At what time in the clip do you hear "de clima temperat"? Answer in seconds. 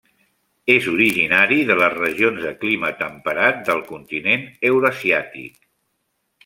2.47-3.63